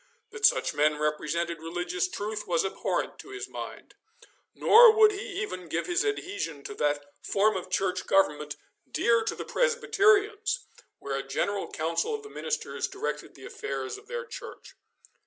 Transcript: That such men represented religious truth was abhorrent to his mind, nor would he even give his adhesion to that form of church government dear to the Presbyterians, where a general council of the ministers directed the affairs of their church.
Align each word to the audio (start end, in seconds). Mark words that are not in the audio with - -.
That 0.31 0.47
such 0.47 0.73
men 0.73 0.97
represented 0.97 1.59
religious 1.59 2.07
truth 2.07 2.47
was 2.47 2.65
abhorrent 2.65 3.19
to 3.19 3.29
his 3.29 3.47
mind, 3.47 3.93
nor 4.55 4.91
would 4.91 5.11
he 5.11 5.39
even 5.43 5.67
give 5.69 5.85
his 5.85 6.03
adhesion 6.03 6.63
to 6.63 6.73
that 6.73 7.05
form 7.21 7.55
of 7.55 7.69
church 7.69 8.07
government 8.07 8.55
dear 8.89 9.21
to 9.23 9.35
the 9.35 9.45
Presbyterians, 9.45 10.65
where 10.97 11.17
a 11.17 11.21
general 11.21 11.71
council 11.71 12.15
of 12.15 12.23
the 12.23 12.29
ministers 12.31 12.87
directed 12.87 13.35
the 13.35 13.45
affairs 13.45 13.95
of 13.99 14.07
their 14.07 14.25
church. 14.25 14.73